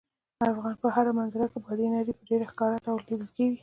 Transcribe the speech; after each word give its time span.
د 0.37 0.41
افغانستان 0.53 0.81
په 0.83 0.89
هره 0.95 1.11
منظره 1.19 1.45
کې 1.51 1.57
بادي 1.65 1.83
انرژي 1.87 2.13
په 2.17 2.23
ډېر 2.29 2.41
ښکاره 2.51 2.77
ډول 2.85 3.01
لیدل 3.09 3.29
کېږي. 3.37 3.57